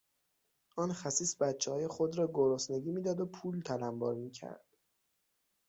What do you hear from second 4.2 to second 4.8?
کرد.